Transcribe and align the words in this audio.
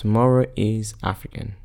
Tomorrow 0.00 0.46
is 0.56 0.94
African. 1.02 1.56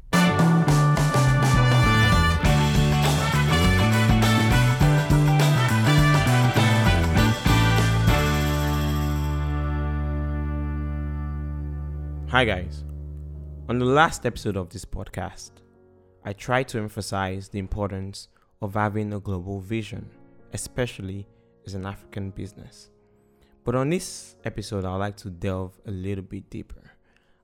Hi, 12.28 12.44
guys. 12.44 12.84
On 13.70 13.79
the 13.79 13.85
last 13.85 14.26
episode 14.26 14.58
of 14.58 14.67
this 14.67 14.83
podcast, 14.83 15.52
I 16.25 16.33
tried 16.33 16.67
to 16.67 16.79
emphasize 16.79 17.47
the 17.47 17.59
importance 17.59 18.27
of 18.61 18.73
having 18.73 19.13
a 19.13 19.21
global 19.21 19.61
vision, 19.61 20.09
especially 20.52 21.25
as 21.65 21.73
an 21.73 21.86
African 21.86 22.31
business. 22.31 22.89
But 23.63 23.75
on 23.75 23.89
this 23.89 24.36
episode, 24.43 24.83
I'd 24.83 24.97
like 24.97 25.15
to 25.20 25.29
delve 25.29 25.79
a 25.88 25.91
little 25.91 26.25
bit 26.25 26.49
deeper. 26.49 26.91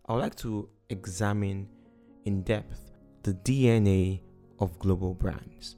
I 0.08 0.14
would 0.14 0.24
like 0.24 0.36
to 0.40 0.68
examine 0.92 1.68
in 2.26 2.44
depth 2.44 2.92
the 3.24 3.34
DNA 3.34 4.22
of 4.60 4.78
global 4.80 5.14
brands. 5.14 5.78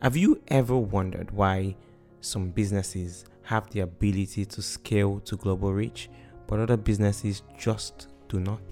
Have 0.00 0.16
you 0.16 0.40
ever 0.48 0.76
wondered 0.76 1.30
why 1.30 1.76
some 2.20 2.50
businesses 2.50 3.24
have 3.42 3.68
the 3.70 3.80
ability 3.80 4.44
to 4.44 4.62
scale 4.62 5.20
to 5.20 5.36
global 5.36 5.72
reach, 5.72 6.08
but 6.46 6.60
other 6.60 6.76
businesses 6.76 7.42
just 7.58 8.08
do 8.28 8.38
not? 8.38 8.62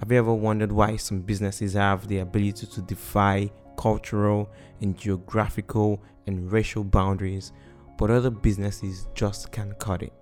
Have 0.00 0.10
you 0.10 0.18
ever 0.18 0.34
wondered 0.34 0.72
why 0.72 0.96
some 0.96 1.20
businesses 1.20 1.74
have 1.74 2.08
the 2.08 2.18
ability 2.18 2.66
to 2.66 2.82
defy 2.82 3.50
cultural 3.76 4.50
and 4.80 4.98
geographical 4.98 6.02
and 6.26 6.50
racial 6.50 6.84
boundaries, 6.84 7.52
but 7.98 8.10
other 8.10 8.30
businesses 8.30 9.06
just 9.14 9.52
can't 9.52 9.78
cut 9.78 10.02
it? 10.02 10.12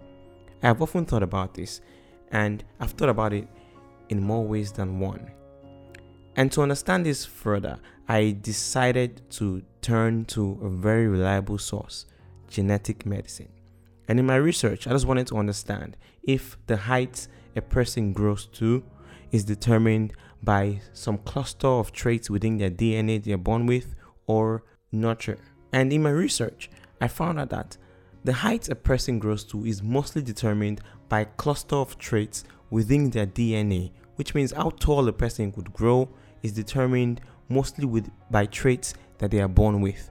I 0.62 0.66
have 0.66 0.82
often 0.82 1.06
thought 1.06 1.22
about 1.22 1.54
this, 1.54 1.80
and 2.30 2.62
I've 2.78 2.92
thought 2.92 3.08
about 3.08 3.32
it 3.32 3.48
in 4.10 4.22
more 4.22 4.44
ways 4.44 4.70
than 4.72 5.00
one. 5.00 5.30
And 6.36 6.52
to 6.52 6.62
understand 6.62 7.06
this 7.06 7.24
further, 7.24 7.78
I 8.08 8.36
decided 8.40 9.22
to 9.30 9.62
turn 9.82 10.24
to 10.26 10.60
a 10.62 10.68
very 10.68 11.08
reliable 11.08 11.58
source 11.58 12.06
genetic 12.48 13.06
medicine. 13.06 13.48
And 14.08 14.18
in 14.18 14.26
my 14.26 14.36
research, 14.36 14.86
I 14.86 14.90
just 14.90 15.06
wanted 15.06 15.28
to 15.28 15.38
understand 15.38 15.96
if 16.24 16.56
the 16.66 16.76
height 16.76 17.28
a 17.56 17.62
person 17.62 18.12
grows 18.12 18.46
to 18.46 18.82
is 19.30 19.44
determined 19.44 20.12
by 20.42 20.80
some 20.92 21.18
cluster 21.18 21.68
of 21.68 21.92
traits 21.92 22.28
within 22.28 22.58
their 22.58 22.70
DNA 22.70 23.22
they 23.22 23.32
are 23.32 23.38
born 23.38 23.66
with 23.66 23.94
or 24.26 24.64
nurture. 24.90 25.38
And 25.72 25.92
in 25.92 26.02
my 26.02 26.10
research, 26.10 26.70
I 27.00 27.08
found 27.08 27.38
out 27.38 27.50
that 27.50 27.76
the 28.24 28.32
height 28.32 28.68
a 28.68 28.74
person 28.74 29.18
grows 29.18 29.44
to 29.44 29.64
is 29.64 29.82
mostly 29.82 30.22
determined 30.22 30.80
by 31.08 31.20
a 31.20 31.24
cluster 31.26 31.76
of 31.76 31.96
traits 31.98 32.44
within 32.70 33.10
their 33.10 33.26
DNA, 33.26 33.90
which 34.16 34.34
means 34.34 34.52
how 34.52 34.70
tall 34.70 35.08
a 35.08 35.12
person 35.12 35.52
could 35.52 35.72
grow 35.72 36.08
is 36.42 36.52
determined 36.52 37.20
mostly 37.48 37.84
with 37.84 38.10
by 38.30 38.46
traits 38.46 38.94
that 39.18 39.30
they 39.30 39.40
are 39.40 39.48
born 39.48 39.80
with. 39.80 40.10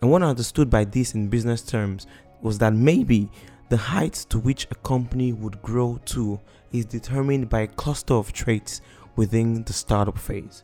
And 0.00 0.10
what 0.10 0.22
I 0.22 0.26
understood 0.26 0.70
by 0.70 0.84
this 0.84 1.14
in 1.14 1.28
business 1.28 1.62
terms 1.62 2.06
was 2.42 2.58
that 2.58 2.72
maybe 2.72 3.28
the 3.68 3.76
height 3.76 4.14
to 4.28 4.38
which 4.38 4.66
a 4.70 4.74
company 4.76 5.32
would 5.32 5.60
grow 5.62 5.98
to 6.06 6.40
is 6.72 6.84
determined 6.84 7.48
by 7.48 7.60
a 7.62 7.66
cluster 7.66 8.14
of 8.14 8.32
traits 8.32 8.80
within 9.16 9.64
the 9.64 9.72
startup 9.72 10.18
phase. 10.18 10.62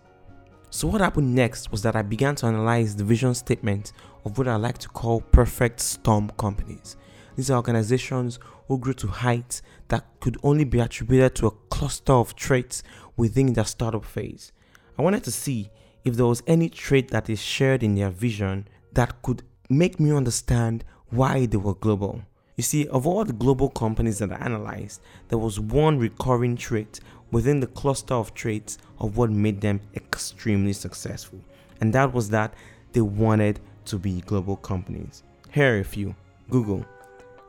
So, 0.71 0.89
what 0.89 1.01
happened 1.01 1.35
next 1.35 1.71
was 1.71 1.83
that 1.83 1.97
I 1.97 2.03
began 2.03 2.35
to 2.37 2.47
analyze 2.47 2.97
the 2.97 3.05
vision 3.05 3.35
statement 3.35 3.93
of 4.25 4.39
what 4.39 4.49
I 4.49 4.57
like 4.57 4.79
to 4.79 4.89
call 4.89 5.21
perfect 5.21 5.81
storm 5.81 6.31
companies. 6.39 6.97
These 7.37 7.51
are 7.51 7.57
organizations 7.57 8.39
who 8.69 8.79
grew 8.79 8.95
to 8.95 9.07
heights 9.07 9.63
that 9.89 10.05
could 10.21 10.37
only 10.43 10.65
be 10.65 10.81
attributed 10.81 11.35
to 11.37 11.47
a 11.47 11.57
cluster 11.71 12.13
of 12.13 12.37
traits 12.37 12.83
within 13.17 13.53
their 13.53 13.65
startup 13.65 14.05
phase. 14.05 14.53
I 14.99 15.03
wanted 15.03 15.25
to 15.25 15.31
see 15.31 15.71
if 16.05 16.17
there 16.17 16.27
was 16.27 16.43
any 16.47 16.69
trait 16.69 17.11
that 17.11 17.31
is 17.31 17.41
shared 17.41 17.83
in 17.83 17.95
their 17.95 18.11
vision 18.11 18.69
that 18.93 19.23
could 19.23 19.43
make 19.69 19.99
me 19.99 20.13
understand 20.13 20.85
why 21.11 21.47
they 21.47 21.57
were 21.57 21.75
global. 21.75 22.23
You 22.57 22.63
see, 22.63 22.87
of 22.89 23.07
all 23.07 23.25
the 23.25 23.33
global 23.33 23.71
companies 23.71 24.19
that 24.19 24.33
I 24.33 24.37
analyzed, 24.37 25.01
there 25.29 25.39
was 25.39 25.59
one 25.59 25.99
recurring 25.99 26.57
trait 26.57 27.01
within 27.31 27.61
the 27.61 27.67
cluster 27.67 28.15
of 28.15 28.35
traits 28.35 28.77
of 28.99 29.17
what 29.17 29.31
made 29.31 29.61
them 29.63 29.81
extremely 29.95 30.75
successful, 30.75 31.41
and 31.81 31.93
that 31.95 32.13
was 32.13 32.29
that 32.31 32.53
they 32.93 33.01
wanted 33.01 33.59
to 33.87 33.99
be 33.99 34.21
global 34.21 34.57
companies. 34.57 35.23
Here 35.51 35.77
are 35.77 35.81
a 35.81 35.85
few 35.85 36.15
Google. 36.51 36.85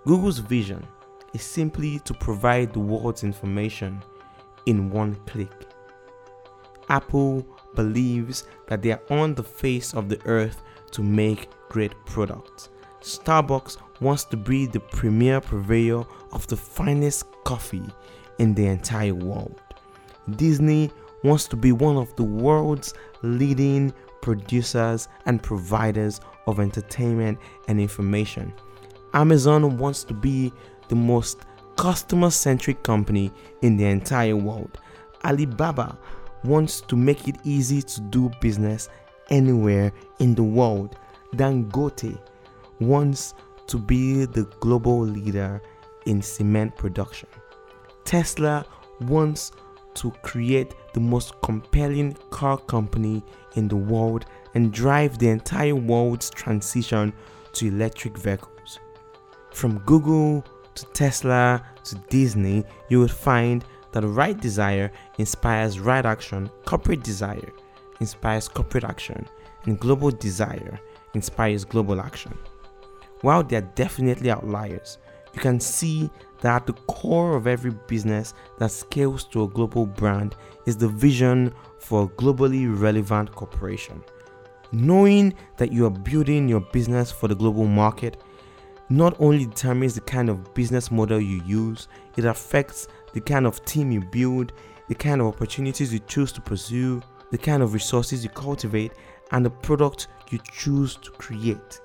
Google's 0.05 0.39
vision 0.39 0.85
is 1.33 1.41
simply 1.41 1.99
to 1.99 2.13
provide 2.13 2.73
the 2.73 2.79
world's 2.79 3.23
information 3.23 4.03
in 4.65 4.89
one 4.89 5.15
click. 5.25 5.51
Apple 6.89 7.45
believes 7.75 8.43
that 8.67 8.81
they 8.81 8.91
are 8.91 9.01
on 9.09 9.33
the 9.33 9.43
face 9.43 9.93
of 9.93 10.09
the 10.09 10.19
earth 10.25 10.61
to 10.91 11.01
make 11.01 11.49
great 11.69 11.93
products. 12.05 12.69
Starbucks 13.01 13.77
wants 14.01 14.25
to 14.25 14.37
be 14.37 14.65
the 14.65 14.79
premier 14.79 15.39
purveyor 15.39 16.03
of 16.33 16.45
the 16.47 16.57
finest 16.57 17.25
coffee 17.45 17.85
in 18.39 18.53
the 18.53 18.65
entire 18.65 19.15
world. 19.15 19.59
Disney 20.35 20.91
wants 21.23 21.47
to 21.47 21.55
be 21.55 21.71
one 21.71 21.95
of 21.97 22.13
the 22.17 22.23
world's 22.23 22.93
leading 23.21 23.93
producers 24.21 25.07
and 25.25 25.41
providers 25.41 26.19
of 26.47 26.59
entertainment 26.59 27.39
and 27.67 27.79
information. 27.79 28.53
Amazon 29.13 29.77
wants 29.77 30.03
to 30.05 30.13
be 30.13 30.51
the 30.89 30.95
most 30.95 31.41
customer 31.75 32.29
centric 32.29 32.83
company 32.83 33.31
in 33.61 33.77
the 33.77 33.85
entire 33.85 34.35
world. 34.35 34.79
Alibaba 35.23 35.97
wants 36.43 36.81
to 36.81 36.95
make 36.95 37.27
it 37.27 37.37
easy 37.43 37.81
to 37.81 38.01
do 38.01 38.31
business 38.41 38.89
anywhere 39.29 39.91
in 40.19 40.35
the 40.35 40.43
world. 40.43 40.97
Dangote 41.35 42.19
wants 42.79 43.33
to 43.67 43.77
be 43.77 44.25
the 44.25 44.43
global 44.59 45.01
leader 45.01 45.61
in 46.05 46.21
cement 46.21 46.75
production. 46.75 47.29
Tesla 48.03 48.65
wants 49.01 49.51
to 49.95 50.11
create 50.21 50.73
the 50.93 50.99
most 50.99 51.39
compelling 51.41 52.13
car 52.29 52.57
company 52.57 53.23
in 53.55 53.67
the 53.67 53.75
world 53.75 54.25
and 54.55 54.73
drive 54.73 55.17
the 55.17 55.29
entire 55.29 55.75
world's 55.75 56.29
transition 56.29 57.13
to 57.53 57.67
electric 57.67 58.17
vehicles. 58.17 58.52
From 59.53 59.77
Google 59.79 60.43
to 60.75 60.85
Tesla 60.87 61.63
to 61.85 61.95
Disney, 62.09 62.65
you 62.89 62.99
will 62.99 63.07
find 63.07 63.63
that 63.91 64.01
right 64.01 64.39
desire 64.39 64.91
inspires 65.19 65.79
right 65.79 66.05
action, 66.05 66.49
corporate 66.65 67.03
desire 67.03 67.53
inspires 67.99 68.47
corporate 68.49 68.83
action, 68.83 69.25
and 69.65 69.79
global 69.79 70.09
desire 70.09 70.79
inspires 71.13 71.63
global 71.63 72.01
action. 72.01 72.37
While 73.21 73.43
they 73.43 73.57
are 73.57 73.71
definitely 73.75 74.31
outliers, 74.31 74.97
you 75.33 75.39
can 75.39 75.59
see 75.59 76.09
that 76.41 76.55
at 76.55 76.65
the 76.67 76.73
core 76.73 77.35
of 77.35 77.47
every 77.47 77.71
business 77.87 78.33
that 78.57 78.71
scales 78.71 79.23
to 79.25 79.43
a 79.43 79.47
global 79.47 79.85
brand 79.85 80.35
is 80.65 80.75
the 80.75 80.89
vision 80.89 81.53
for 81.79 82.03
a 82.03 82.07
globally 82.07 82.67
relevant 82.67 83.31
corporation. 83.31 84.03
Knowing 84.71 85.33
that 85.57 85.71
you 85.71 85.85
are 85.85 85.91
building 85.91 86.49
your 86.49 86.59
business 86.59 87.11
for 87.11 87.27
the 87.27 87.35
global 87.35 87.67
market 87.67 88.17
not 88.89 89.15
only 89.19 89.45
determines 89.45 89.95
the 89.95 90.01
kind 90.01 90.29
of 90.29 90.53
business 90.53 90.91
model 90.91 91.19
you 91.19 91.41
use, 91.45 91.87
it 92.17 92.25
affects 92.25 92.87
the 93.13 93.21
kind 93.21 93.45
of 93.45 93.63
team 93.65 93.91
you 93.91 94.01
build, 94.01 94.53
the 94.87 94.95
kind 94.95 95.21
of 95.21 95.27
opportunities 95.27 95.93
you 95.93 95.99
choose 95.99 96.31
to 96.33 96.41
pursue, 96.41 97.01
the 97.31 97.37
kind 97.37 97.63
of 97.63 97.73
resources 97.73 98.23
you 98.23 98.29
cultivate, 98.29 98.91
and 99.31 99.45
the 99.45 99.49
product 99.49 100.07
you 100.29 100.39
choose 100.51 100.95
to 100.97 101.11
create. 101.11 101.79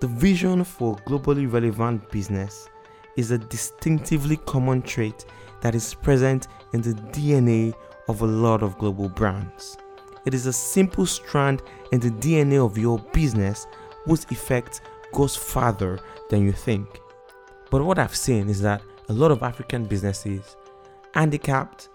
The 0.00 0.08
vision 0.08 0.64
for 0.64 0.96
globally 1.06 1.50
relevant 1.50 2.10
business 2.10 2.68
is 3.16 3.30
a 3.30 3.38
distinctively 3.38 4.36
common 4.38 4.82
trait 4.82 5.24
that 5.60 5.74
is 5.74 5.94
present 5.94 6.48
in 6.72 6.82
the 6.82 6.92
DNA 6.92 7.74
of 8.08 8.20
a 8.20 8.26
lot 8.26 8.62
of 8.62 8.76
global 8.78 9.08
brands. 9.08 9.78
It 10.26 10.34
is 10.34 10.46
a 10.46 10.52
simple 10.52 11.06
strand 11.06 11.62
in 11.92 12.00
the 12.00 12.10
DNA 12.10 12.64
of 12.64 12.76
your 12.76 12.98
business 13.12 13.66
whose 14.04 14.24
effect 14.30 14.82
goes 15.14 15.34
farther 15.34 15.98
than 16.28 16.44
you 16.44 16.52
think. 16.52 17.00
But 17.70 17.84
what 17.84 17.98
I've 17.98 18.14
seen 18.14 18.48
is 18.48 18.60
that 18.60 18.82
a 19.08 19.12
lot 19.12 19.30
of 19.30 19.42
African 19.42 19.84
businesses, 19.84 20.56
handicapped 21.14 21.88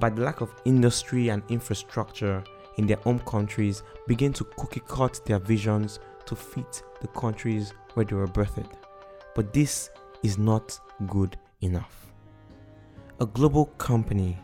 by 0.00 0.10
the 0.10 0.22
lack 0.22 0.40
of 0.40 0.54
industry 0.64 1.28
and 1.28 1.42
infrastructure 1.48 2.42
in 2.78 2.86
their 2.86 2.96
home 2.98 3.20
countries, 3.20 3.82
begin 4.06 4.32
to 4.32 4.44
cookie 4.56 4.82
cut 4.88 5.20
their 5.26 5.38
visions 5.38 6.00
to 6.26 6.34
fit 6.34 6.82
the 7.00 7.08
countries 7.08 7.74
where 7.94 8.06
they 8.06 8.16
were 8.16 8.26
birthed. 8.26 8.70
But 9.34 9.52
this 9.52 9.90
is 10.22 10.38
not 10.38 10.78
good 11.08 11.36
enough. 11.60 12.12
A 13.20 13.26
global 13.26 13.66
company 13.78 14.38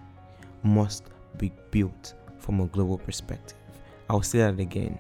must 0.62 1.04
be 1.38 1.52
built 1.70 2.14
from 2.38 2.60
a 2.60 2.66
global 2.66 2.98
perspective. 2.98 3.56
I'll 4.10 4.22
say 4.22 4.38
that 4.38 4.58
again. 4.58 4.98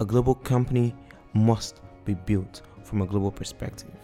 A 0.00 0.04
global 0.04 0.34
company 0.34 0.94
must 1.34 1.80
be 2.08 2.14
built 2.14 2.62
from 2.82 3.02
a 3.02 3.06
global 3.06 3.30
perspective. 3.30 3.94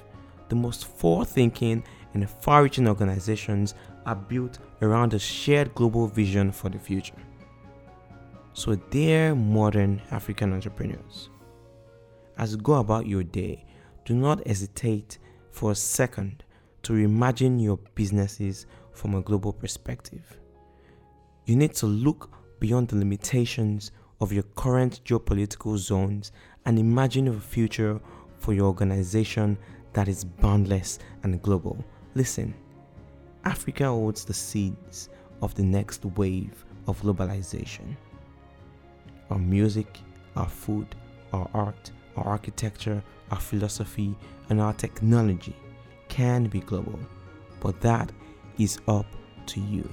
The 0.49 0.55
most 0.55 0.85
forward 0.85 1.29
thinking 1.29 1.83
and 2.13 2.29
far 2.29 2.63
reaching 2.63 2.87
organizations 2.87 3.75
are 4.05 4.15
built 4.15 4.59
around 4.83 5.15
a 5.15 5.19
shared 5.19 5.75
global 5.75 6.07
vision 6.07 6.53
for 6.53 6.69
the 6.69 6.79
future. 6.79 7.23
So, 8.53 8.75
dear 8.77 9.35
modern 9.35 10.03
African 10.11 10.53
entrepreneurs, 10.53 11.31
as 12.37 12.53
you 12.53 12.59
go 12.59 12.75
about 12.75 13.07
your 13.07 13.25
day, 13.25 13.65
do 14.05 14.15
not 14.15 14.47
hesitate 14.47 15.19
for 15.51 15.73
a 15.73 15.75
second 15.75 16.45
to 16.83 16.93
reimagine 16.93 17.61
your 17.61 17.79
businesses 17.95 18.67
from 18.93 19.15
a 19.15 19.23
global 19.23 19.53
perspective. 19.53 20.39
You 21.47 21.57
need 21.57 21.75
to 21.77 21.87
look 21.87 22.31
beyond 22.61 22.89
the 22.89 22.97
limitations 22.97 23.93
of 24.21 24.33
your 24.33 24.45
current 24.55 25.01
geopolitical 25.05 25.77
zones 25.79 26.33
and 26.67 26.79
imagine 26.79 27.29
a 27.29 27.41
future 27.41 28.01
for 28.39 28.53
your 28.53 28.67
organization 28.67 29.59
that 29.93 30.09
is 30.09 30.25
boundless 30.25 30.99
and 31.23 31.41
global. 31.43 31.85
Listen, 32.15 32.55
Africa 33.45 33.87
holds 33.87 34.25
the 34.25 34.35
seeds 34.35 35.09
of 35.43 35.55
the 35.55 35.63
next 35.63 36.05
wave 36.17 36.65
of 36.87 37.01
globalization. 37.03 37.97
Our 39.31 39.39
music, 39.39 39.99
our 40.37 40.49
food, 40.49 40.95
our 41.33 41.49
art, 41.55 41.91
our 42.17 42.25
architecture, 42.25 43.03
our 43.31 43.41
philosophy, 43.41 44.15
and 44.49 44.61
our 44.61 44.73
technology 44.73 45.57
can 46.09 46.45
be 46.45 46.61
global, 46.61 46.99
but 47.61 47.81
that 47.81 48.13
is 48.59 48.79
up 48.89 49.07
to 49.47 49.61
you. 49.61 49.89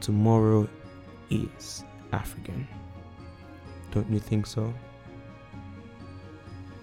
Tomorrow 0.00 0.68
is 1.30 1.84
African. 2.12 2.66
Don't 3.90 4.10
you 4.10 4.18
think 4.18 4.46
so? 4.46 4.72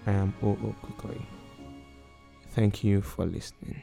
I 0.06 0.12
am 0.12 0.34
O.O. 0.42 0.74
Kukoi. 0.82 1.20
Thank 2.50 2.84
you 2.84 3.00
for 3.00 3.24
listening. 3.24 3.82